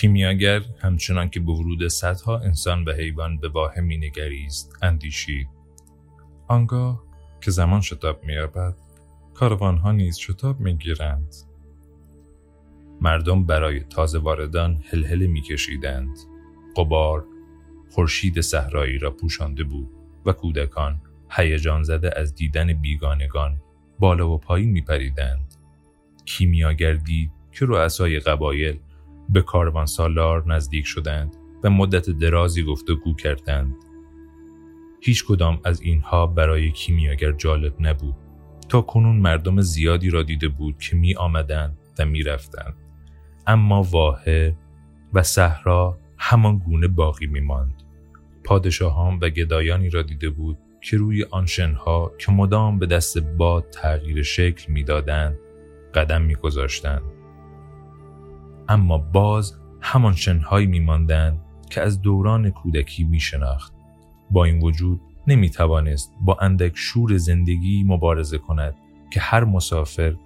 کیمیاگر 0.00 0.62
همچنان 0.80 1.30
که 1.30 1.40
به 1.40 1.52
ورود 1.52 1.88
صدها 1.88 2.38
انسان 2.38 2.84
و 2.84 2.92
حیوان 2.92 3.38
به 3.38 3.48
واه 3.48 3.80
مینگریست 3.80 4.78
اندیشید 4.82 5.48
آنگاه 6.48 7.04
که 7.40 7.50
زمان 7.50 7.80
شتاب 7.80 8.24
مییابد 8.24 8.74
کاروانها 9.34 9.92
نیز 9.92 10.18
شتاب 10.18 10.60
می‌گیرند. 10.60 11.34
مردم 13.00 13.46
برای 13.46 13.80
تازه 13.80 14.18
واردان 14.18 14.82
هلهله 14.90 15.26
میکشیدند. 15.26 16.18
قبار 16.76 17.24
خورشید 17.90 18.40
صحرایی 18.40 18.98
را 18.98 19.10
پوشانده 19.10 19.64
بود 19.64 19.88
و 20.26 20.32
کودکان 20.32 21.00
هیجان 21.30 21.82
زده 21.82 22.18
از 22.20 22.34
دیدن 22.34 22.72
بیگانگان 22.72 23.60
بالا 23.98 24.30
و 24.30 24.38
پایین 24.38 24.70
میپریدند. 24.70 25.54
کیمیاگر 26.24 26.92
دید 26.92 27.30
که 27.52 27.66
رؤسای 27.66 28.20
قبایل 28.20 28.78
به 29.28 29.42
کاروان 29.42 29.86
سالار 29.86 30.54
نزدیک 30.54 30.86
شدند 30.86 31.36
و 31.64 31.70
مدت 31.70 32.10
درازی 32.10 32.62
گفتگو 32.62 33.14
کردند 33.14 33.76
هیچ 35.00 35.24
کدام 35.24 35.60
از 35.64 35.80
اینها 35.80 36.26
برای 36.26 36.70
کیمیاگر 36.70 37.32
جالب 37.32 37.74
نبود 37.80 38.14
تا 38.68 38.80
کنون 38.80 39.16
مردم 39.16 39.60
زیادی 39.60 40.10
را 40.10 40.22
دیده 40.22 40.48
بود 40.48 40.78
که 40.78 40.96
می 40.96 41.14
آمدند 41.14 41.78
و 41.98 42.06
می 42.06 42.22
رفتند. 42.22 42.74
اما 43.46 43.82
واحه 43.82 44.56
و 45.12 45.22
صحرا 45.22 45.98
همان 46.18 46.58
گونه 46.58 46.88
باقی 46.88 47.26
می 47.26 47.40
ماند. 47.40 47.82
پادشاهان 48.44 49.18
و 49.22 49.28
گدایانی 49.28 49.90
را 49.90 50.02
دیده 50.02 50.30
بود 50.30 50.58
که 50.80 50.96
روی 50.96 51.24
آن 51.30 51.46
شنها 51.46 52.12
که 52.18 52.32
مدام 52.32 52.78
به 52.78 52.86
دست 52.86 53.18
باد 53.18 53.70
تغییر 53.70 54.22
شکل 54.22 54.72
می‌دادند 54.72 55.38
قدم 55.94 56.22
میگذاشتند 56.22 57.02
اما 58.68 58.98
باز 58.98 59.54
همان 59.80 60.14
شنهایی 60.14 60.66
میماندند 60.66 61.40
که 61.70 61.80
از 61.80 62.02
دوران 62.02 62.50
کودکی 62.50 63.04
میشناخت 63.04 63.72
با 64.30 64.44
این 64.44 64.62
وجود 64.62 65.00
نمی 65.26 65.50
توانست 65.50 66.14
با 66.20 66.36
اندک 66.40 66.72
شور 66.74 67.16
زندگی 67.16 67.84
مبارزه 67.84 68.38
کند 68.38 68.74
که 69.12 69.20
هر 69.20 69.44
مسافر 69.44 70.16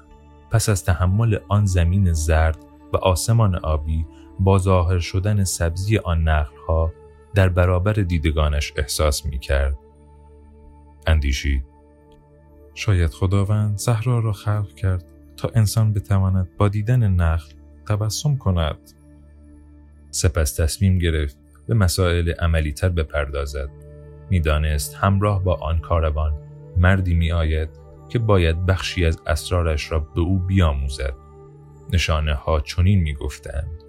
پس 0.51 0.69
از 0.69 0.85
تحمل 0.85 1.39
آن 1.49 1.65
زمین 1.65 2.13
زرد 2.13 2.59
و 2.93 2.97
آسمان 2.97 3.55
آبی 3.55 4.07
با 4.41 4.59
ظاهر 4.59 4.99
شدن 4.99 5.45
سبزی 5.45 5.99
آن 5.99 6.29
نخلها 6.29 6.93
در 7.35 7.49
برابر 7.49 7.93
دیدگانش 7.93 8.73
احساس 8.77 9.27
می 9.27 9.39
کرد. 9.39 9.79
اندیشید. 11.07 11.65
شاید 12.75 13.11
خداوند 13.11 13.79
صحرا 13.79 14.19
را 14.19 14.33
خلق 14.33 14.75
کرد 14.75 15.05
تا 15.37 15.51
انسان 15.55 15.93
بتواند 15.93 16.49
با 16.59 16.69
دیدن 16.69 17.11
نخل 17.11 17.53
تبسم 17.89 18.37
کند. 18.37 18.79
سپس 20.11 20.57
تصمیم 20.57 20.99
گرفت 20.99 21.37
به 21.69 21.75
مسائل 21.75 22.33
عملی 22.33 22.73
تر 22.73 22.89
بپردازد. 22.89 23.71
می‌دانست 24.31 24.95
همراه 24.95 25.45
با 25.45 25.55
آن 25.55 25.79
کاروان 25.79 26.35
مردی 26.77 27.15
می 27.15 27.33
آید 27.33 27.69
که 28.09 28.19
باید 28.19 28.67
بخشی 28.67 29.07
از 29.07 29.19
اسرارش 29.27 29.93
را 29.93 29.99
به 29.99 30.21
او 30.21 30.39
بیاموزد. 30.39 31.15
نشانه 31.93 32.35
ها 32.35 32.61
چنین 32.61 33.01
می 33.01 33.15
گفتند. 33.15 33.83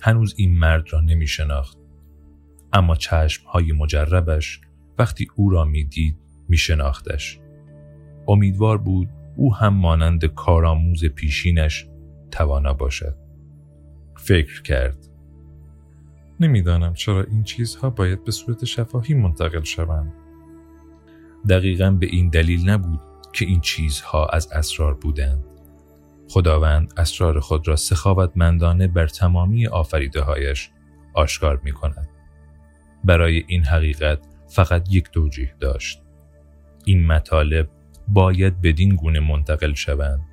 هنوز 0.00 0.34
این 0.36 0.58
مرد 0.58 0.92
را 0.92 1.00
نمی 1.00 1.26
شناخت. 1.26 1.78
اما 2.72 2.94
چشم 2.94 3.46
های 3.46 3.72
مجربش 3.72 4.60
وقتی 4.98 5.28
او 5.36 5.50
را 5.50 5.64
می‌دید 5.64 6.16
میشناختش 6.48 7.40
امیدوار 8.28 8.78
بود 8.78 9.08
او 9.36 9.54
هم 9.54 9.74
مانند 9.74 10.24
کارآموز 10.24 11.04
پیشینش 11.04 11.86
توانا 12.30 12.72
باشد 12.72 13.16
فکر 14.16 14.62
کرد 14.62 14.96
نمی‌دانم 16.40 16.94
چرا 16.94 17.22
این 17.22 17.42
چیزها 17.44 17.90
باید 17.90 18.24
به 18.24 18.32
صورت 18.32 18.64
شفاهی 18.64 19.14
منتقل 19.14 19.62
شوند 19.62 20.12
دقیقا 21.48 21.90
به 21.90 22.06
این 22.06 22.28
دلیل 22.28 22.70
نبود 22.70 23.00
که 23.32 23.44
این 23.44 23.60
چیزها 23.60 24.26
از 24.26 24.52
اسرار 24.52 24.94
بودند 24.94 25.44
خداوند 26.28 26.92
اسرار 26.96 27.40
خود 27.40 27.68
را 27.68 27.76
سخاوتمندانه 27.76 28.88
بر 28.88 29.06
تمامی 29.06 29.66
آفریده 29.66 30.20
هایش 30.20 30.70
آشکار 31.14 31.60
می 31.64 31.72
کند. 31.72 32.08
برای 33.04 33.44
این 33.46 33.64
حقیقت 33.64 34.18
فقط 34.48 34.88
یک 34.90 35.10
توجیه 35.10 35.54
داشت. 35.60 36.02
این 36.84 37.06
مطالب 37.06 37.70
باید 38.08 38.60
بدین 38.60 38.94
گونه 38.94 39.20
منتقل 39.20 39.74
شوند. 39.74 40.29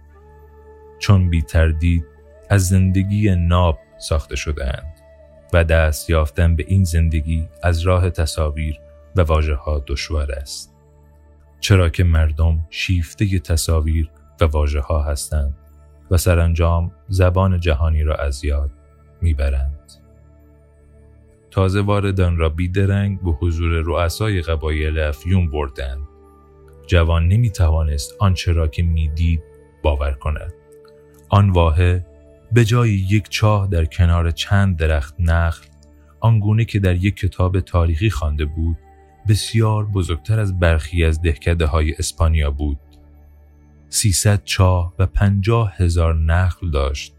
چون 0.99 1.29
بی 1.29 1.41
تردید 1.41 2.05
از 2.49 2.67
زندگی 2.67 3.35
ناب 3.35 3.79
ساخته 3.97 4.35
شدهاند 4.35 4.93
و 5.53 5.63
دست 5.63 6.09
یافتن 6.09 6.55
به 6.55 6.65
این 6.67 6.83
زندگی 6.83 7.49
از 7.63 7.79
راه 7.81 8.09
تصاویر 8.09 8.79
و 9.15 9.21
واجه 9.21 9.55
ها 9.55 9.83
دشوار 9.87 10.31
است. 10.31 10.73
چرا 11.59 11.89
که 11.89 12.03
مردم 12.03 12.67
شیفته 12.69 13.39
تصاویر 13.39 14.09
و 14.41 14.45
واجه 14.45 14.79
ها 14.79 15.03
هستند 15.03 15.57
و 16.11 16.17
سرانجام 16.17 16.91
زبان 17.07 17.59
جهانی 17.59 18.03
را 18.03 18.15
از 18.15 18.45
یاد 18.45 18.71
می‌برند. 19.21 19.91
تازه 21.51 21.81
واردان 21.81 22.37
را 22.37 22.49
بیدرنگ 22.49 23.21
به 23.21 23.31
حضور 23.31 23.71
رؤسای 23.71 24.41
قبایل 24.41 24.99
افیون 24.99 25.49
بردند. 25.49 26.07
جوان 26.87 27.27
نمی 27.27 27.49
توانست 27.49 28.15
آنچه 28.19 28.51
را 28.51 28.67
که 28.67 28.83
می‌دید 28.83 29.43
باور 29.83 30.11
کند. 30.11 30.53
آن 31.29 31.49
واحه 31.49 32.05
به 32.51 32.65
جای 32.65 32.89
یک 32.89 33.29
چاه 33.29 33.67
در 33.67 33.85
کنار 33.85 34.31
چند 34.31 34.77
درخت 34.77 35.15
نخل 35.19 35.65
آنگونه 36.19 36.65
که 36.65 36.79
در 36.79 36.95
یک 36.95 37.15
کتاب 37.15 37.59
تاریخی 37.59 38.09
خوانده 38.09 38.45
بود 38.45 38.77
بسیار 39.27 39.85
بزرگتر 39.85 40.39
از 40.39 40.59
برخی 40.59 41.05
از 41.05 41.21
دهکده 41.21 41.65
های 41.65 41.93
اسپانیا 41.99 42.51
بود. 42.51 42.79
سیصد 43.89 44.43
چاه 44.43 44.93
و 44.99 45.05
پنجاه 45.05 45.73
هزار 45.75 46.15
نخل 46.15 46.71
داشت 46.71 47.13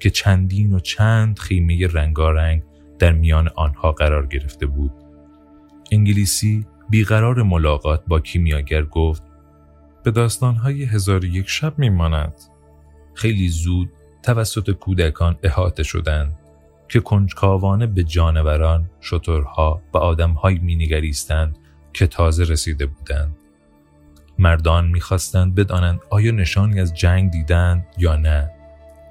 که 0.00 0.10
چندین 0.10 0.72
و 0.72 0.80
چند 0.80 1.38
خیمه 1.38 1.86
رنگارنگ 1.86 2.62
در 2.98 3.12
میان 3.12 3.48
آنها 3.56 3.92
قرار 3.92 4.26
گرفته 4.26 4.66
بود. 4.66 4.92
انگلیسی 5.92 6.66
بیقرار 6.90 7.42
ملاقات 7.42 8.02
با 8.06 8.20
کیمیاگر 8.20 8.82
گفت 8.82 9.22
به 10.02 10.10
داستانهای 10.10 10.84
هزار 10.84 11.24
یک 11.24 11.48
شب 11.48 11.78
میماند. 11.78 12.34
خیلی 13.14 13.48
زود 13.48 13.90
توسط 14.22 14.70
کودکان 14.70 15.36
احاطه 15.42 15.82
شدند 15.82 16.38
که 16.88 17.00
کنجکاوانه 17.00 17.86
به 17.86 18.02
جانوران، 18.02 18.90
شترها 19.00 19.82
و 19.94 19.98
آدمهایی 19.98 20.58
مینگریستند 20.58 21.58
که 21.92 22.06
تازه 22.06 22.44
رسیده 22.44 22.86
بودند. 22.86 23.36
مردان 24.38 24.86
می‌خواستند 24.86 25.54
بدانند 25.54 26.00
آیا 26.10 26.32
نشانی 26.32 26.80
از 26.80 26.94
جنگ 26.94 27.30
دیدند 27.30 27.86
یا 27.98 28.16
نه 28.16 28.50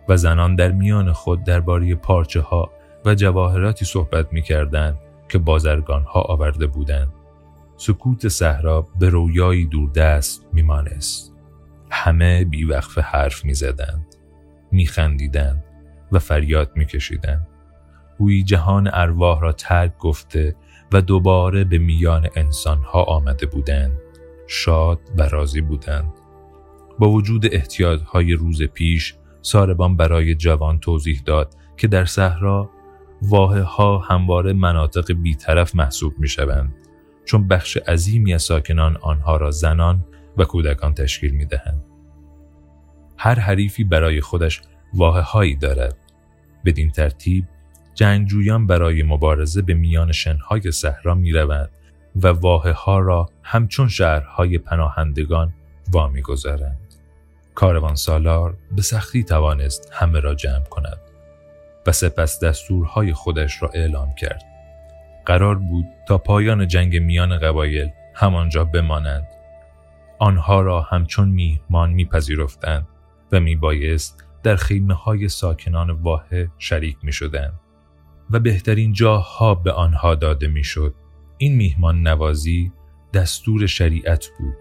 و 0.10 0.18
زنان 0.18 0.56
در 0.56 0.72
میان 0.72 1.12
خود 1.12 1.44
درباره 1.44 1.96
پارچه 1.96 2.42
ها 2.42 2.72
و 3.06 3.16
جواهراتی 3.16 3.86
صحبت 3.86 4.34
می 4.34 4.42
کردن 4.42 4.98
که 5.30 5.38
بازرگان 5.38 6.04
ها 6.04 6.22
آورده 6.22 6.68
بودند. 6.68 7.14
سکوت 7.78 8.28
صحرا 8.28 8.88
به 9.00 9.10
رویایی 9.10 9.66
دوردست 9.66 10.46
می 10.54 10.62
مانست. 10.62 11.33
همه 11.94 12.46
بیوقف 12.46 12.98
حرف 12.98 13.46
می 13.46 13.54
زدند. 13.54 14.06
می 14.72 14.86
خندیدند 14.86 15.64
و 16.12 16.20
فریاد 16.20 16.72
می 16.76 16.86
کشیدند. 16.86 17.48
گویی 18.18 18.44
جهان 18.44 18.90
ارواح 18.94 19.42
را 19.42 19.52
ترک 19.52 19.98
گفته 19.98 20.56
و 20.92 21.02
دوباره 21.02 21.64
به 21.64 21.78
میان 21.78 22.30
ها 22.66 23.04
آمده 23.04 23.46
بودند. 23.46 23.98
شاد 24.48 25.00
و 25.18 25.24
راضی 25.24 25.62
بودند. 25.62 26.14
با 27.00 27.10
وجود 27.10 27.46
های 28.06 28.34
روز 28.34 28.64
پیش 28.64 29.16
ساربان 29.42 29.98
برای 29.98 30.36
جوان 30.36 30.80
توضیح 30.80 31.22
داد 31.26 31.54
که 31.78 31.88
در 31.88 32.06
صحرا 32.06 32.70
واحه 33.22 33.62
ها 33.62 33.98
همواره 33.98 34.54
مناطق 34.54 35.12
بیطرف 35.12 35.76
محسوب 35.76 36.14
می 36.18 36.28
شوند 36.28 36.74
چون 37.26 37.48
بخش 37.48 37.78
عظیمی 37.78 38.34
از 38.34 38.44
ساکنان 38.44 38.98
آنها 39.02 39.38
را 39.38 39.52
زنان 39.52 40.06
و 40.38 40.44
کودکان 40.44 40.94
تشکیل 40.94 41.32
می 41.32 41.46
دهند. 41.46 41.84
هر 43.18 43.40
حریفی 43.40 43.84
برای 43.84 44.22
خودش 44.22 44.62
واحه 44.94 45.22
هایی 45.22 45.56
دارد. 45.56 45.96
بدین 46.66 46.92
ترتیب 46.92 47.46
جنگجویان 47.94 48.68
برای 48.68 49.04
مبارزه 49.04 49.62
به 49.62 49.74
میان 49.74 50.12
شنهای 50.12 50.72
صحرا 50.72 51.16
می 51.16 51.32
روند 51.32 51.70
و 52.16 52.28
واحه 52.28 52.72
ها 52.72 53.00
را 53.00 53.30
همچون 53.44 53.88
شهرهای 53.88 54.58
پناهندگان 54.58 55.54
وامی 55.92 56.22
گذارند. 56.22 56.80
کاروان 57.56 57.96
سالار 57.96 58.58
به 58.76 58.82
سختی 58.82 59.24
توانست 59.24 59.90
همه 59.94 60.20
را 60.20 60.36
جمع 60.36 60.64
کند. 60.64 60.98
و 61.88 61.92
سپس 61.92 62.44
دستورهای 62.44 63.14
خودش 63.14 63.64
را 63.64 63.70
اعلام 63.74 64.16
کرد. 64.16 64.44
قرار 65.26 65.56
بود 65.56 65.86
تا 66.08 66.18
پایان 66.18 66.68
جنگ 66.68 66.98
میان 66.98 67.38
قبایل 67.38 67.90
همانجا 68.14 68.64
بمانند. 68.66 69.28
آنها 70.24 70.62
را 70.62 70.82
همچون 70.82 71.30
میهمان 71.30 71.92
میپذیرفتند 71.92 72.88
و 73.32 73.40
میبایست 73.40 74.26
در 74.44 74.56
خیمه 74.56 74.94
های 74.94 75.30
ساکنان 75.30 75.90
واحه 75.90 76.52
شریک 76.58 76.98
می 77.04 77.12
شدن 77.12 77.54
و 78.32 78.40
بهترین 78.40 78.94
جاها 78.94 79.56
به 79.56 79.72
آنها 79.72 80.16
داده 80.16 80.48
می 80.48 80.64
شد. 80.64 80.96
این 81.38 81.56
میهمان 81.56 82.08
نوازی 82.08 82.72
دستور 83.14 83.68
شریعت 83.68 84.28
بود. 84.40 84.54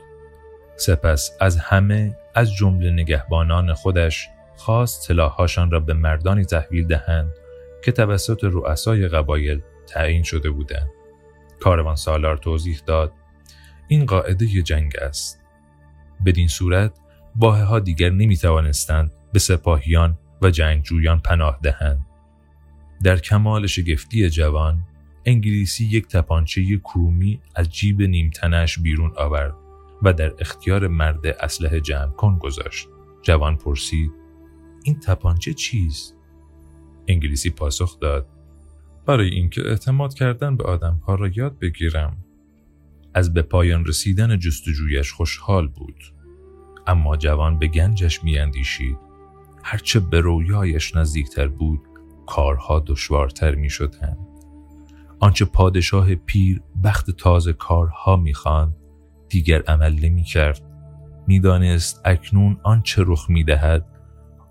سپس 0.76 1.30
از 1.40 1.56
همه 1.56 2.16
از 2.34 2.54
جمله 2.54 2.90
نگهبانان 2.90 3.74
خودش 3.74 4.28
خواست 4.56 5.02
سلاحهاشان 5.02 5.70
را 5.70 5.80
به 5.80 5.94
مردانی 5.94 6.44
تحویل 6.44 6.86
دهند 6.86 7.30
که 7.84 7.92
توسط 7.92 8.44
رؤسای 8.44 9.08
قبایل 9.08 9.60
تعیین 9.86 10.22
شده 10.22 10.50
بودند. 10.50 10.90
کاروان 11.60 11.96
سالار 11.96 12.36
توضیح 12.36 12.80
داد 12.86 13.12
این 13.88 14.06
قاعده 14.06 14.46
جنگ 14.46 14.96
است. 14.96 15.41
بدین 16.26 16.48
صورت 16.48 16.92
باه 17.36 17.62
ها 17.62 17.78
دیگر 17.78 18.10
نمی 18.10 18.36
توانستند 18.36 19.12
به 19.32 19.38
سپاهیان 19.38 20.18
و 20.42 20.50
جنگجویان 20.50 21.20
پناه 21.20 21.58
دهند. 21.62 22.06
در 23.02 23.16
کمال 23.16 23.66
شگفتی 23.66 24.30
جوان 24.30 24.84
انگلیسی 25.24 25.84
یک 25.84 26.06
تپانچه 26.06 26.78
کرومی 26.78 27.40
از 27.54 27.68
جیب 27.68 28.02
نیمتنش 28.02 28.78
بیرون 28.78 29.12
آورد 29.16 29.54
و 30.02 30.12
در 30.12 30.32
اختیار 30.38 30.86
مرد 30.86 31.26
اسلحه 31.26 31.80
جمع 31.80 32.12
کن 32.12 32.38
گذاشت. 32.38 32.88
جوان 33.22 33.56
پرسید 33.56 34.10
این 34.84 35.00
تپانچه 35.00 35.54
چیست؟ 35.54 36.16
انگلیسی 37.08 37.50
پاسخ 37.50 38.00
داد 38.00 38.26
برای 39.06 39.28
اینکه 39.28 39.62
اعتماد 39.66 40.14
کردن 40.14 40.56
به 40.56 40.64
آدمها 40.64 41.14
را 41.14 41.28
یاد 41.28 41.58
بگیرم. 41.58 42.16
از 43.14 43.34
به 43.34 43.42
پایان 43.42 43.84
رسیدن 43.84 44.38
جستجویش 44.38 45.12
خوشحال 45.12 45.68
بود. 45.68 46.14
اما 46.86 47.16
جوان 47.16 47.58
به 47.58 47.66
گنجش 47.66 48.24
میاندیشید. 48.24 48.98
هرچه 49.62 50.00
به 50.00 50.20
رویایش 50.20 50.96
نزدیکتر 50.96 51.48
بود 51.48 51.80
کارها 52.26 52.80
دشوارتر 52.86 53.54
می 53.54 53.70
شدن. 53.70 54.16
آنچه 55.20 55.44
پادشاه 55.44 56.14
پیر 56.14 56.62
بخت 56.84 57.10
تازه 57.10 57.52
کارها 57.52 58.16
می‌خواند 58.16 58.76
دیگر 59.28 59.62
عمل 59.62 59.94
نمی 59.94 60.22
کرد. 60.22 60.62
می‌دانست 61.26 62.00
اکنون 62.04 62.60
آنچه 62.62 63.04
رخ 63.06 63.30
می 63.30 63.44
دهد 63.44 63.86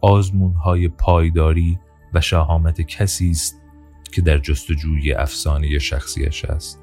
آزمون 0.01 0.53
های 0.53 0.87
پایداری 0.87 1.79
و 2.13 2.21
شهامت 2.21 2.81
کسی 2.81 3.29
است 3.29 3.55
که 4.11 4.21
در 4.21 4.37
جستجوی 4.37 5.13
افسانه 5.13 5.79
شخصیش 5.79 6.45
است. 6.45 6.80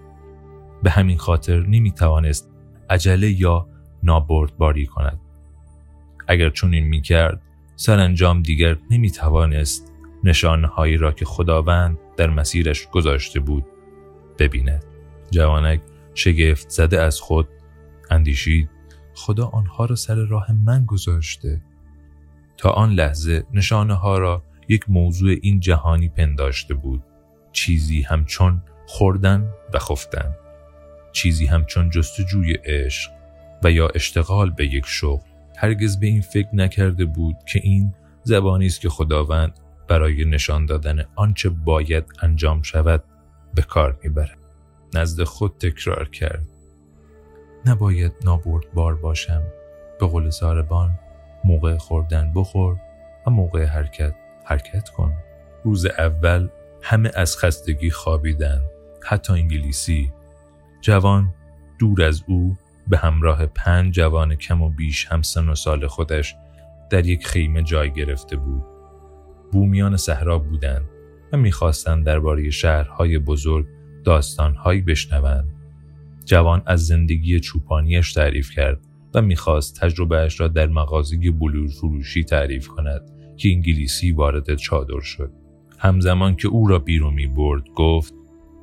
به 0.82 0.90
همین 0.90 1.18
خاطر 1.18 1.60
نمی 1.60 1.92
توانست 1.92 2.50
عجله 2.90 3.40
یا 3.40 3.68
نابردباری 4.02 4.86
کند. 4.86 5.20
اگر 6.28 6.50
چون 6.50 6.74
این 6.74 6.84
می 6.84 7.00
کرد 7.00 7.42
سرانجام 7.76 8.42
دیگر 8.42 8.76
نمی 8.90 9.10
توانست 9.10 9.92
نشانهایی 10.24 10.96
را 10.96 11.12
که 11.12 11.24
خداوند 11.24 11.98
در 12.16 12.30
مسیرش 12.30 12.86
گذاشته 12.86 13.40
بود 13.40 13.64
ببیند. 14.38 14.84
جوانک 15.30 15.80
شگفت 16.14 16.70
زده 16.70 17.02
از 17.02 17.20
خود 17.20 17.48
اندیشید 18.10 18.70
خدا 19.14 19.46
آنها 19.46 19.84
را 19.84 19.96
سر 19.96 20.14
راه 20.14 20.52
من 20.52 20.84
گذاشته 20.84 21.62
تا 22.56 22.70
آن 22.70 22.92
لحظه 22.92 23.44
نشانه 23.52 23.94
ها 23.94 24.18
را 24.18 24.42
یک 24.68 24.84
موضوع 24.88 25.34
این 25.42 25.60
جهانی 25.60 26.08
پنداشته 26.08 26.74
بود 26.74 27.02
چیزی 27.52 28.02
همچون 28.02 28.62
خوردن 28.86 29.50
و 29.74 29.78
خفتن 29.78 30.34
چیزی 31.18 31.46
همچون 31.46 31.90
جستجوی 31.90 32.52
عشق 32.64 33.10
و 33.64 33.70
یا 33.70 33.88
اشتغال 33.94 34.50
به 34.50 34.66
یک 34.66 34.84
شغل 34.86 35.28
هرگز 35.56 36.00
به 36.00 36.06
این 36.06 36.20
فکر 36.20 36.48
نکرده 36.52 37.04
بود 37.04 37.36
که 37.46 37.60
این 37.62 37.94
زبانی 38.22 38.66
است 38.66 38.80
که 38.80 38.88
خداوند 38.88 39.58
برای 39.88 40.24
نشان 40.24 40.66
دادن 40.66 41.04
آنچه 41.16 41.48
باید 41.48 42.04
انجام 42.22 42.62
شود 42.62 43.04
به 43.54 43.62
کار 43.62 43.98
می‌برد. 44.02 44.38
نزد 44.94 45.22
خود 45.22 45.58
تکرار 45.58 46.08
کرد. 46.08 46.48
نباید 47.66 48.12
نابرد 48.24 48.72
بار 48.74 48.94
باشم. 48.94 49.42
به 50.00 50.06
قول 50.06 50.30
زاربان 50.30 50.98
موقع 51.44 51.76
خوردن 51.76 52.32
بخور 52.34 52.76
و 53.26 53.30
موقع 53.30 53.64
حرکت 53.64 54.14
حرکت 54.44 54.88
کن. 54.88 55.12
روز 55.64 55.86
اول 55.86 56.48
همه 56.82 57.10
از 57.14 57.36
خستگی 57.36 57.90
خوابیدن. 57.90 58.60
حتی 59.02 59.32
انگلیسی 59.32 60.12
جوان 60.80 61.34
دور 61.78 62.02
از 62.02 62.24
او 62.26 62.56
به 62.88 62.98
همراه 62.98 63.46
پنج 63.46 63.94
جوان 63.94 64.34
کم 64.34 64.62
و 64.62 64.70
بیش 64.70 65.06
همسن 65.06 65.48
و 65.48 65.54
سال 65.54 65.86
خودش 65.86 66.34
در 66.90 67.06
یک 67.06 67.26
خیمه 67.26 67.62
جای 67.62 67.92
گرفته 67.92 68.36
بود. 68.36 68.62
بومیان 69.52 69.96
صحرا 69.96 70.38
بودند 70.38 70.84
و 71.32 71.36
می‌خواستند 71.36 72.06
درباره 72.06 72.50
شهرهای 72.50 73.18
بزرگ 73.18 73.66
داستانهایی 74.04 74.80
بشنوند. 74.80 75.48
جوان 76.24 76.62
از 76.66 76.86
زندگی 76.86 77.40
چوپانیش 77.40 78.12
تعریف 78.12 78.50
کرد 78.50 78.80
و 79.14 79.22
می‌خواست 79.22 79.80
تجربهش 79.80 80.40
را 80.40 80.48
در 80.48 80.66
مغازه 80.66 81.30
بلور 81.30 81.68
فروشی 81.68 82.24
تعریف 82.24 82.68
کند 82.68 83.00
که 83.36 83.48
انگلیسی 83.48 84.12
وارد 84.12 84.54
چادر 84.54 85.00
شد. 85.00 85.32
همزمان 85.78 86.36
که 86.36 86.48
او 86.48 86.68
را 86.68 86.78
بیرون 86.78 87.14
می 87.14 87.26
برد 87.26 87.68
گفت 87.76 88.14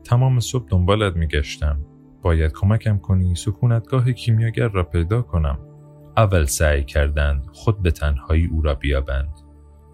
تمام 0.03 0.39
صبح 0.39 0.67
دنبالت 0.69 1.15
می 1.15 1.27
گشتم. 1.27 1.85
باید 2.25 2.51
کمکم 2.51 2.97
کنی 2.97 3.35
سکونتگاه 3.35 4.11
کیمیاگر 4.11 4.67
را 4.67 4.83
پیدا 4.83 5.21
کنم. 5.21 5.59
اول 6.17 6.45
سعی 6.45 6.83
کردند 6.83 7.47
خود 7.53 7.81
به 7.81 7.91
تنهایی 7.91 8.45
او 8.45 8.61
را 8.61 8.75
بیابند. 8.75 9.29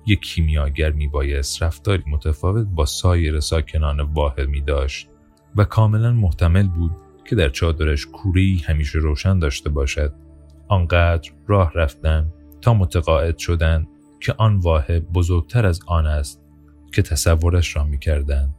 یک 0.05 0.21
کیمیاگر 0.21 0.91
می 0.91 1.07
بایست 1.07 1.63
رفتاری 1.63 2.03
متفاوت 2.07 2.67
با 2.67 2.85
سایر 2.85 3.39
ساکنان 3.39 3.99
واحد 3.99 4.49
می 4.49 4.61
داشت 4.61 5.09
و 5.55 5.63
کاملا 5.63 6.11
محتمل 6.11 6.67
بود 6.67 6.91
که 7.25 7.35
در 7.35 7.49
چادرش 7.49 8.05
کوری 8.05 8.63
همیشه 8.65 8.99
روشن 8.99 9.39
داشته 9.39 9.69
باشد. 9.69 10.13
آنقدر 10.67 11.31
راه 11.47 11.71
رفتن 11.75 12.33
تا 12.61 12.73
متقاعد 12.73 13.37
شدند 13.37 13.87
که 14.19 14.33
آن 14.37 14.57
واحد 14.59 15.11
بزرگتر 15.11 15.65
از 15.65 15.79
آن 15.87 16.05
است 16.05 16.41
که 16.93 17.01
تصورش 17.01 17.75
را 17.75 17.83
می 17.83 17.99
کردن. 17.99 18.53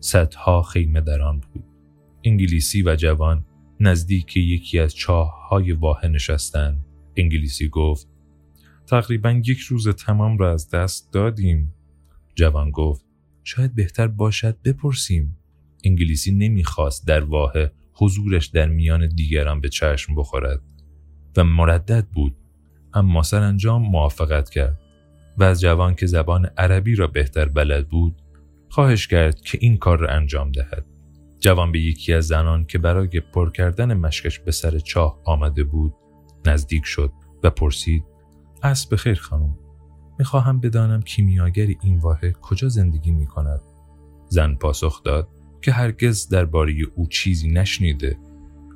صدها 0.00 0.62
خیمه 0.62 1.00
در 1.00 1.22
آن 1.22 1.40
بود. 1.40 1.73
انگلیسی 2.24 2.82
و 2.82 2.96
جوان 2.96 3.44
نزدیک 3.80 4.36
یکی 4.36 4.78
از 4.78 4.94
چاه 4.94 5.48
های 5.48 5.72
واحه 5.72 6.08
نشستند. 6.08 6.84
انگلیسی 7.16 7.68
گفت 7.68 8.08
تقریبا 8.86 9.30
یک 9.30 9.58
روز 9.58 9.88
تمام 9.88 10.38
را 10.38 10.52
از 10.52 10.70
دست 10.70 11.12
دادیم. 11.12 11.74
جوان 12.34 12.70
گفت 12.70 13.04
شاید 13.44 13.74
بهتر 13.74 14.06
باشد 14.06 14.62
بپرسیم. 14.64 15.36
انگلیسی 15.84 16.32
نمی‌خواست 16.32 17.06
در 17.06 17.24
واحه 17.24 17.72
حضورش 17.92 18.46
در 18.46 18.68
میان 18.68 19.08
دیگران 19.08 19.60
به 19.60 19.68
چشم 19.68 20.14
بخورد 20.14 20.62
و 21.36 21.44
مردد 21.44 22.06
بود 22.06 22.36
اما 22.94 23.22
سرانجام 23.22 23.82
موافقت 23.82 24.50
کرد 24.50 24.80
و 25.38 25.44
از 25.44 25.60
جوان 25.60 25.94
که 25.94 26.06
زبان 26.06 26.46
عربی 26.58 26.94
را 26.94 27.06
بهتر 27.06 27.44
بلد 27.44 27.88
بود 27.88 28.22
خواهش 28.68 29.06
کرد 29.06 29.40
که 29.40 29.58
این 29.60 29.76
کار 29.76 29.98
را 29.98 30.08
انجام 30.08 30.52
دهد 30.52 30.93
جوان 31.44 31.72
به 31.72 31.80
یکی 31.80 32.12
از 32.12 32.26
زنان 32.26 32.64
که 32.64 32.78
برای 32.78 33.20
پر 33.20 33.50
کردن 33.50 33.94
مشکش 33.94 34.38
به 34.38 34.52
سر 34.52 34.78
چاه 34.78 35.20
آمده 35.24 35.64
بود 35.64 35.94
نزدیک 36.46 36.84
شد 36.84 37.12
و 37.42 37.50
پرسید 37.50 38.04
اسب 38.62 38.96
خیر 38.96 39.20
خانم 39.20 39.58
می‌خواهم 40.18 40.60
بدانم 40.60 41.02
کیمیاگر 41.02 41.66
این 41.82 41.98
واحد 41.98 42.32
کجا 42.32 42.68
زندگی 42.68 43.10
می 43.10 43.26
کند 43.26 43.60
زن 44.28 44.54
پاسخ 44.54 45.02
داد 45.02 45.28
که 45.62 45.72
هرگز 45.72 46.28
درباره 46.28 46.74
او 46.94 47.06
چیزی 47.06 47.48
نشنیده 47.48 48.18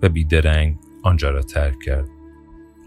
و 0.02 0.08
بیدرنگ 0.08 0.78
آنجا 1.02 1.30
را 1.30 1.42
ترک 1.42 1.78
کرد. 1.84 2.08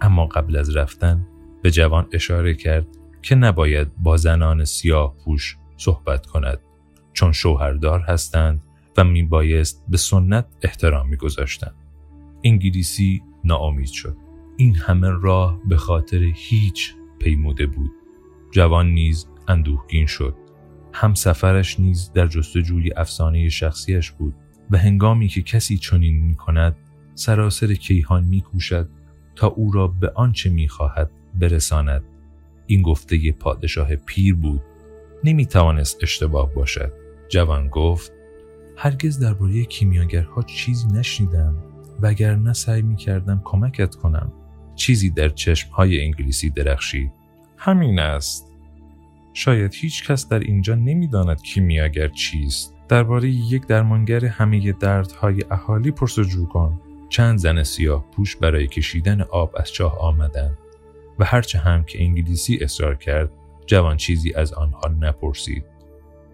اما 0.01 0.25
قبل 0.25 0.55
از 0.55 0.75
رفتن 0.75 1.27
به 1.61 1.71
جوان 1.71 2.07
اشاره 2.11 2.53
کرد 2.53 2.87
که 3.21 3.35
نباید 3.35 3.87
با 3.97 4.17
زنان 4.17 4.65
سیاه 4.65 5.15
پوش 5.25 5.57
صحبت 5.77 6.25
کند 6.25 6.59
چون 7.13 7.31
شوهردار 7.31 7.99
هستند 7.99 8.63
میبایست 9.07 9.83
به 9.89 9.97
سنت 9.97 10.45
احترام 10.61 11.09
میگذاشتند. 11.09 11.75
انگلیسی 12.43 13.23
ناامید 13.43 13.87
شد. 13.87 14.17
این 14.57 14.75
همه 14.75 15.09
راه 15.21 15.59
به 15.65 15.77
خاطر 15.77 16.31
هیچ 16.35 16.93
پیموده 17.19 17.65
بود. 17.65 17.91
جوان 18.51 18.87
نیز 18.87 19.27
اندوهگین 19.47 20.05
شد. 20.05 20.35
هم 20.93 21.13
سفرش 21.13 21.79
نیز 21.79 22.11
در 22.13 22.27
جستجوی 22.27 22.93
افسانه 22.95 23.49
شخصیش 23.49 24.11
بود 24.11 24.33
و 24.71 24.77
هنگامی 24.77 25.27
که 25.27 25.41
کسی 25.41 25.77
چنین 25.77 26.15
می 26.15 26.35
کند 26.35 26.75
سراسر 27.15 27.73
کیهان 27.73 28.23
می 28.23 28.41
کوشد 28.41 28.89
تا 29.35 29.47
او 29.47 29.71
را 29.71 29.87
به 29.87 30.11
آنچه 30.15 30.49
می 30.49 30.67
خواهد 30.67 31.11
برساند. 31.39 32.03
این 32.67 32.81
گفته 32.81 33.31
پادشاه 33.31 33.95
پیر 33.95 34.35
بود. 34.35 34.61
نمی 35.23 35.45
توانست 35.45 36.03
اشتباه 36.03 36.53
باشد. 36.53 36.93
جوان 37.29 37.67
گفت 37.67 38.11
هرگز 38.77 39.19
درباره 39.19 39.63
کیمیاگرها 39.65 40.41
چیزی 40.41 40.87
نشنیدم 40.87 41.55
و 42.01 42.07
اگر 42.07 42.35
نه 42.35 42.53
سعی 42.53 42.81
می 42.81 42.95
کردم 42.95 43.41
کمکت 43.43 43.95
کنم. 43.95 44.33
چیزی 44.75 45.09
در 45.09 45.29
چشمهای 45.29 46.01
انگلیسی 46.01 46.49
درخشید. 46.49 47.11
همین 47.57 47.99
است. 47.99 48.51
شاید 49.33 49.73
هیچ 49.73 50.07
کس 50.07 50.29
در 50.29 50.39
اینجا 50.39 50.75
نمی‌داند 50.75 51.41
کیمیاگر 51.41 52.07
چیست. 52.07 52.75
درباره 52.89 53.29
یک 53.29 53.67
درمانگر 53.67 54.25
همه 54.25 54.71
دردهای 54.71 55.43
اهالی 55.51 55.91
پرسجو 55.91 56.47
کن. 56.47 56.81
چند 57.09 57.37
زن 57.37 57.63
سیاه 57.63 58.05
پوش 58.11 58.35
برای 58.35 58.67
کشیدن 58.67 59.21
آب 59.21 59.53
از 59.57 59.71
چاه 59.71 59.99
آمدند 59.99 60.57
و 61.19 61.25
هرچه 61.25 61.59
هم 61.59 61.83
که 61.83 62.03
انگلیسی 62.03 62.59
اصرار 62.61 62.95
کرد 62.95 63.31
جوان 63.65 63.97
چیزی 63.97 64.33
از 64.33 64.53
آنها 64.53 64.87
نپرسید. 64.99 65.63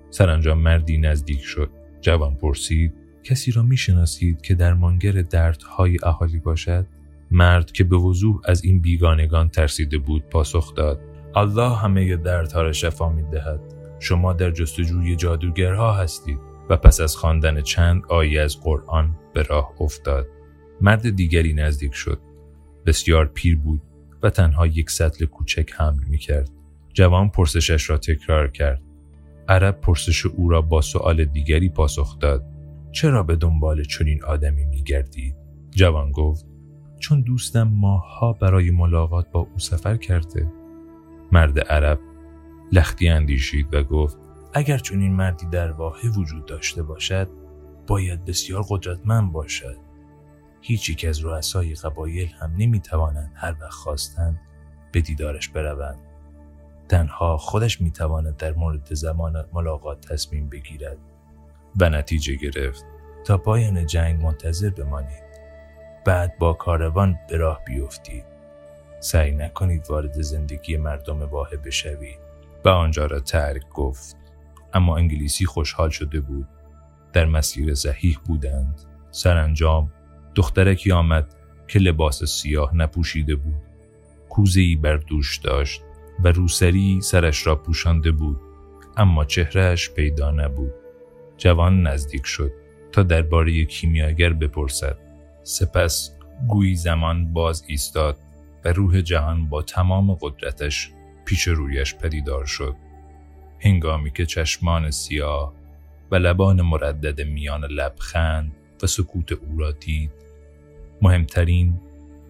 سرانجام 0.09 0.57
مردی 0.57 0.97
نزدیک 0.97 1.41
شد. 1.41 1.69
جوان 2.01 2.35
پرسید 2.35 2.93
کسی 3.23 3.51
را 3.51 3.63
می‌شناسید 3.63 4.41
که 4.41 4.55
درمانگر 4.55 5.11
دردهای 5.11 5.97
اهالی 6.03 6.39
باشد 6.39 6.87
مرد 7.31 7.71
که 7.71 7.83
به 7.83 7.95
وضوح 7.97 8.41
از 8.45 8.63
این 8.63 8.81
بیگانگان 8.81 9.49
ترسیده 9.49 9.97
بود 9.97 10.29
پاسخ 10.29 10.75
داد 10.75 10.99
الله 11.35 11.75
همه 11.75 12.15
دردها 12.15 12.61
را 12.61 12.73
شفا 12.73 13.09
می 13.09 13.23
دهد. 13.31 13.59
شما 13.99 14.33
در 14.33 14.51
جستجوی 14.51 15.15
جادوگرها 15.15 15.93
هستید 15.93 16.39
و 16.69 16.77
پس 16.77 17.01
از 17.01 17.15
خواندن 17.15 17.61
چند 17.61 18.03
آیه 18.09 18.41
از 18.41 18.61
قرآن 18.61 19.15
به 19.33 19.43
راه 19.43 19.73
افتاد. 19.79 20.27
مرد 20.81 21.15
دیگری 21.15 21.53
نزدیک 21.53 21.93
شد. 21.93 22.19
بسیار 22.85 23.25
پیر 23.25 23.57
بود 23.57 23.81
و 24.23 24.29
تنها 24.29 24.67
یک 24.67 24.89
سطل 24.89 25.25
کوچک 25.25 25.71
حمل 25.77 26.03
می 26.09 26.17
کرد. 26.17 26.49
جوان 26.93 27.29
پرسشش 27.29 27.89
را 27.89 27.97
تکرار 27.97 28.51
کرد. 28.51 28.81
عرب 29.47 29.81
پرسش 29.81 30.25
او 30.25 30.49
را 30.49 30.61
با 30.61 30.81
سؤال 30.81 31.25
دیگری 31.25 31.69
پاسخ 31.69 32.19
داد. 32.19 32.45
چرا 32.91 33.23
به 33.23 33.35
دنبال 33.35 33.83
چنین 33.83 34.23
آدمی 34.23 34.65
می 34.65 34.83
گردید؟ 34.83 35.35
جوان 35.71 36.11
گفت 36.11 36.45
چون 36.99 37.21
دوستم 37.21 37.63
ماها 37.67 38.33
برای 38.33 38.71
ملاقات 38.71 39.31
با 39.31 39.39
او 39.39 39.59
سفر 39.59 39.97
کرده. 39.97 40.51
مرد 41.31 41.59
عرب 41.59 41.99
لختی 42.71 43.09
اندیشید 43.09 43.73
و 43.73 43.83
گفت 43.83 44.17
اگر 44.53 44.77
چون 44.77 45.01
این 45.01 45.15
مردی 45.15 45.45
در 45.45 45.71
واقع 45.71 46.07
وجود 46.17 46.45
داشته 46.45 46.83
باشد 46.83 47.29
باید 47.87 48.25
بسیار 48.25 48.65
قدرتمند 48.69 49.31
باشد 49.31 49.77
هیچ 50.61 50.89
یک 50.89 51.05
از 51.05 51.25
رؤسای 51.25 51.73
قبایل 51.73 52.29
هم 52.39 52.53
نمی‌توانند 52.57 53.31
هر 53.35 53.55
وقت 53.61 53.71
خواستند 53.71 54.39
به 54.91 55.01
دیدارش 55.01 55.49
بروند 55.49 55.99
تنها 56.89 57.37
خودش 57.37 57.81
می‌تواند 57.81 58.37
در 58.37 58.53
مورد 58.53 58.93
زمان 58.93 59.45
ملاقات 59.53 60.07
تصمیم 60.07 60.49
بگیرد 60.49 60.97
و 61.79 61.89
نتیجه 61.89 62.35
گرفت 62.35 62.85
تا 63.25 63.37
پایان 63.37 63.85
جنگ 63.85 64.21
منتظر 64.21 64.69
بمانید. 64.69 65.27
بعد 66.05 66.37
با 66.37 66.53
کاروان 66.53 67.19
به 67.29 67.37
راه 67.37 67.61
بیفتید. 67.65 68.25
سعی 68.99 69.31
نکنید 69.31 69.85
وارد 69.89 70.21
زندگی 70.21 70.77
مردم 70.77 71.21
واحد 71.21 71.61
بشوید. 71.61 72.19
و 72.65 72.69
آنجا 72.69 73.05
را 73.05 73.19
ترک 73.19 73.69
گفت. 73.69 74.17
اما 74.73 74.97
انگلیسی 74.97 75.45
خوشحال 75.45 75.89
شده 75.89 76.19
بود. 76.19 76.47
در 77.13 77.25
مسیر 77.25 77.75
صحیح 77.75 78.19
بودند. 78.25 78.81
سرانجام 79.11 79.91
دخترکی 80.35 80.91
آمد 80.91 81.35
که 81.67 81.79
لباس 81.79 82.23
سیاه 82.23 82.75
نپوشیده 82.75 83.35
بود. 83.35 83.61
کوزهای 84.29 84.75
بر 84.75 84.97
دوش 84.97 85.37
داشت. 85.37 85.83
و 86.23 86.27
روسری 86.27 87.01
سرش 87.01 87.47
را 87.47 87.55
پوشانده 87.55 88.11
بود 88.11 88.39
اما 88.97 89.25
چهرهش 89.25 89.89
پیدا 89.89 90.31
نبود. 90.31 90.73
جوان 91.37 91.87
نزدیک 91.87 92.25
شد 92.25 92.51
تا 92.91 93.03
درباره 93.03 93.65
کیمیاگر 93.65 94.33
بپرسد. 94.33 94.97
سپس 95.43 96.11
گویی 96.47 96.75
زمان 96.75 97.33
باز 97.33 97.63
ایستاد 97.67 98.17
و 98.65 98.73
روح 98.73 99.01
جهان 99.01 99.49
با 99.49 99.61
تمام 99.61 100.13
قدرتش 100.13 100.91
پیش 101.25 101.47
رویش 101.47 101.95
پدیدار 101.95 102.45
شد. 102.45 102.75
هنگامی 103.59 104.11
که 104.11 104.25
چشمان 104.25 104.91
سیاه 104.91 105.53
و 106.11 106.15
لبان 106.15 106.61
مردد 106.61 107.21
میان 107.21 107.65
لبخند 107.65 108.51
و 108.83 108.87
سکوت 108.87 109.31
او 109.31 109.59
را 109.59 109.71
دید 109.71 110.11
مهمترین 111.01 111.79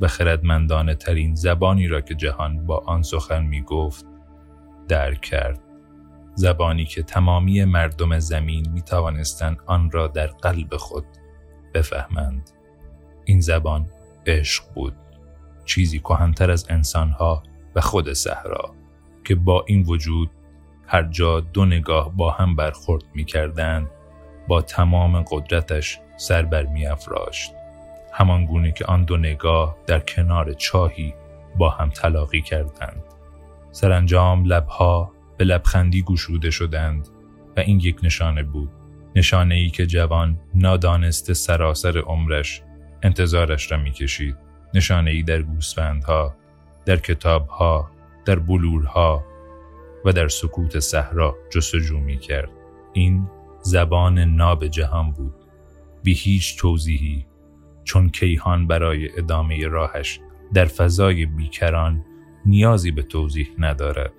و 0.01 0.07
خردمندانه 0.07 0.95
ترین 0.95 1.35
زبانی 1.35 1.87
را 1.87 2.01
که 2.01 2.15
جهان 2.15 2.65
با 2.65 2.83
آن 2.85 3.01
سخن 3.01 3.43
می 3.43 3.61
گفت 3.61 4.05
درک 4.87 5.21
کرد 5.21 5.59
زبانی 6.35 6.85
که 6.85 7.03
تمامی 7.03 7.65
مردم 7.65 8.19
زمین 8.19 8.69
می 8.69 8.81
توانستند 8.81 9.57
آن 9.65 9.91
را 9.91 10.07
در 10.07 10.27
قلب 10.27 10.77
خود 10.77 11.05
بفهمند 11.73 12.49
این 13.25 13.41
زبان 13.41 13.89
عشق 14.25 14.63
بود 14.73 14.93
چیزی 15.65 15.99
کهنتر 15.99 16.51
از 16.51 16.65
انسانها 16.69 17.43
و 17.75 17.81
خود 17.81 18.13
صحرا 18.13 18.75
که 19.23 19.35
با 19.35 19.65
این 19.67 19.83
وجود 19.83 20.31
هر 20.87 21.03
جا 21.03 21.39
دو 21.39 21.65
نگاه 21.65 22.15
با 22.15 22.31
هم 22.31 22.55
برخورد 22.55 23.03
می 23.15 23.25
کردن 23.25 23.89
با 24.47 24.61
تمام 24.61 25.21
قدرتش 25.21 25.99
سر 26.17 26.41
بر 26.41 26.65
می 26.65 26.87
افراشت. 26.87 27.56
همان 28.17 28.45
گونه 28.45 28.71
که 28.71 28.85
آن 28.85 29.03
دو 29.03 29.17
نگاه 29.17 29.77
در 29.87 29.99
کنار 29.99 30.53
چاهی 30.53 31.13
با 31.57 31.69
هم 31.69 31.89
تلاقی 31.89 32.41
کردند. 32.41 33.03
سرانجام 33.71 34.45
لبها 34.45 35.11
به 35.37 35.45
لبخندی 35.45 36.03
گشوده 36.03 36.49
شدند 36.49 37.07
و 37.57 37.59
این 37.59 37.79
یک 37.79 37.99
نشانه 38.03 38.43
بود. 38.43 38.69
نشانه 39.15 39.55
ای 39.55 39.69
که 39.69 39.85
جوان 39.85 40.39
نادانسته 40.55 41.33
سراسر 41.33 41.97
عمرش 41.97 42.61
انتظارش 43.03 43.71
را 43.71 43.77
می‌کشید. 43.77 44.37
نشانه 44.73 45.11
ای 45.11 45.23
در 45.23 45.41
گوسفندها، 45.41 46.35
در 46.85 46.97
کتابها، 46.97 47.91
در 48.25 48.39
بلورها 48.39 49.25
و 50.05 50.11
در 50.11 50.27
سکوت 50.27 50.79
صحرا 50.79 51.35
جستجو 51.49 51.99
می 51.99 52.17
کرد. 52.17 52.49
این 52.93 53.29
زبان 53.61 54.19
ناب 54.19 54.67
جهان 54.67 55.11
بود. 55.11 55.35
بی 56.03 56.13
هیچ 56.13 56.57
توضیحی 56.57 57.25
چون 57.87 58.09
کیهان 58.09 58.67
برای 58.67 59.09
ادامه 59.17 59.67
راهش 59.67 60.19
در 60.53 60.65
فضای 60.65 61.25
بیکران 61.25 62.05
نیازی 62.45 62.91
به 62.91 63.01
توضیح 63.03 63.47
ندارد. 63.57 64.11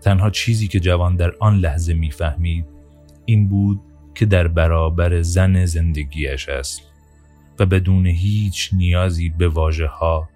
تنها 0.00 0.30
چیزی 0.30 0.68
که 0.68 0.80
جوان 0.80 1.16
در 1.16 1.32
آن 1.40 1.58
لحظه 1.58 1.94
می‌فهمید 1.94 2.66
این 3.24 3.48
بود 3.48 3.80
که 4.14 4.26
در 4.26 4.48
برابر 4.48 5.22
زن 5.22 5.64
زندگیش 5.64 6.48
است 6.48 6.82
و 7.58 7.66
بدون 7.66 8.06
هیچ 8.06 8.70
نیازی 8.72 9.28
به 9.28 9.48
واژه 9.48 9.86
ها 9.86 10.28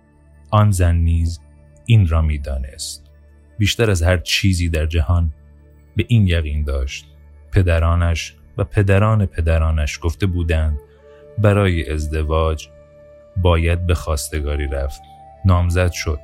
آن 0.50 0.70
زن 0.70 0.96
نیز 0.96 1.40
این 1.86 2.08
را 2.08 2.22
می‌دانست 2.22 3.10
بیشتر 3.58 3.90
از 3.90 4.02
هر 4.02 4.16
چیزی 4.16 4.68
در 4.68 4.86
جهان 4.86 5.32
به 5.96 6.04
این 6.08 6.26
یقین 6.26 6.64
داشت 6.64 7.06
پدرانش 7.52 8.34
و 8.58 8.64
پدران 8.64 9.26
پدرانش 9.26 9.98
گفته 10.02 10.26
بودند 10.26 10.78
برای 11.38 11.90
ازدواج 11.90 12.68
باید 13.36 13.86
به 13.86 13.94
خواستگاری 13.94 14.68
رفت. 14.68 15.02
نامزد 15.44 15.92
شد 15.92 16.18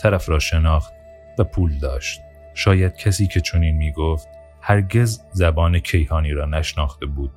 طرف 0.00 0.28
را 0.28 0.38
شناخت 0.38 0.92
و 1.38 1.44
پول 1.44 1.78
داشت. 1.78 2.20
شاید 2.54 2.96
کسی 2.96 3.26
که 3.26 3.40
چنین 3.40 3.76
می 3.76 3.92
گفت 3.92 4.28
هرگز 4.60 5.20
زبان 5.32 5.78
کیهانی 5.78 6.32
را 6.32 6.46
نشناخته 6.46 7.06
بود. 7.06 7.30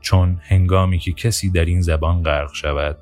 چون 0.00 0.40
هنگامی 0.42 0.98
که 0.98 1.12
کسی 1.12 1.50
در 1.50 1.64
این 1.64 1.80
زبان 1.80 2.22
غرق 2.22 2.54
شود 2.54 2.98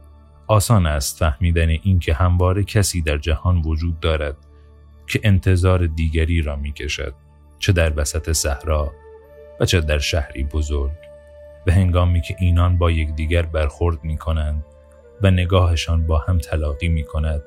آسان 0.47 0.87
است 0.87 1.19
فهمیدن 1.19 1.69
اینکه 1.69 2.15
همواره 2.15 2.65
کسی 2.65 3.03
در 3.03 3.19
جهان 3.19 3.63
وجود 3.63 4.01
دارد 4.01 4.37
که 5.07 5.21
انتظار 5.23 5.87
دیگری 5.87 6.43
را 6.43 6.57
می 6.57 6.73
کشد 6.73 7.15
چه 7.59 7.73
در 7.73 8.01
وسط 8.01 8.33
صحرا 8.33 8.93
و 9.61 9.65
چه 9.65 9.81
در 9.81 9.99
شهری 9.99 10.45
بزرگ. 10.45 11.12
به 11.65 11.73
هنگامی 11.73 12.21
که 12.21 12.37
اینان 12.39 12.79
با 12.79 12.91
یکدیگر 12.91 13.43
برخورد 13.43 14.05
می 14.05 14.17
کنند 14.17 14.65
و 15.23 15.31
نگاهشان 15.31 16.07
با 16.07 16.19
هم 16.19 16.39
تلاقی 16.39 16.89
می 16.89 17.05
کند 17.05 17.43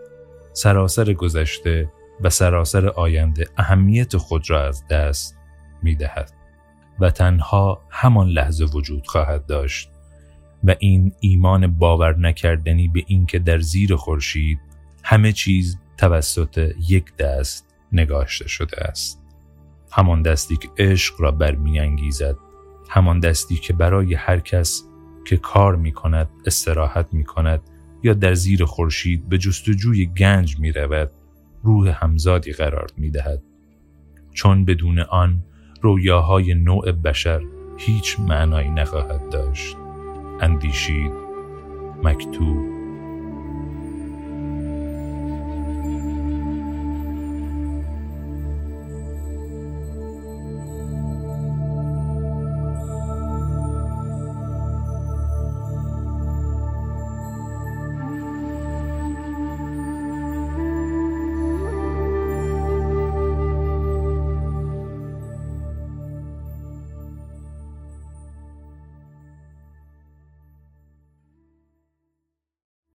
سراسر 0.53 1.13
گذشته 1.13 1.91
و 2.21 2.29
سراسر 2.29 2.87
آینده 2.87 3.47
اهمیت 3.57 4.17
خود 4.17 4.49
را 4.49 4.67
از 4.67 4.87
دست 4.87 5.37
می 5.83 5.95
دهد 5.95 6.31
و 6.99 7.11
تنها 7.11 7.81
همان 7.89 8.27
لحظه 8.27 8.65
وجود 8.65 9.07
خواهد 9.07 9.45
داشت 9.45 9.91
و 10.63 10.75
این 10.79 11.13
ایمان 11.19 11.67
باور 11.67 12.17
نکردنی 12.17 12.87
به 12.87 13.03
اینکه 13.07 13.39
در 13.39 13.59
زیر 13.59 13.95
خورشید 13.95 14.59
همه 15.03 15.31
چیز 15.31 15.79
توسط 15.97 16.71
یک 16.89 17.15
دست 17.17 17.75
نگاشته 17.91 18.47
شده 18.47 18.77
است. 18.83 19.21
همان 19.91 20.21
دستی 20.21 20.57
که 20.57 20.69
عشق 20.77 21.21
را 21.21 21.31
برمیانگیزد 21.31 22.35
همان 22.89 23.19
دستی 23.19 23.55
که 23.55 23.73
برای 23.73 24.13
هر 24.13 24.39
کس 24.39 24.83
که 25.25 25.37
کار 25.37 25.75
می 25.75 25.91
کند 25.91 26.29
استراحت 26.45 27.07
می 27.11 27.23
کند 27.23 27.61
یا 28.03 28.13
در 28.13 28.33
زیر 28.33 28.65
خورشید 28.65 29.29
به 29.29 29.37
جستجوی 29.37 30.05
گنج 30.05 30.59
می 30.59 30.71
رود 30.71 31.11
روح 31.63 32.03
همزادی 32.03 32.51
قرار 32.51 32.87
می 32.97 33.09
دهد 33.09 33.43
چون 34.33 34.65
بدون 34.65 34.99
آن 34.99 35.43
رویاهای 35.81 36.53
نوع 36.53 36.91
بشر 36.91 37.41
هیچ 37.77 38.19
معنایی 38.19 38.69
نخواهد 38.69 39.29
داشت. 39.29 39.77
اندیشید 40.41 41.11
مکتوب 42.03 42.74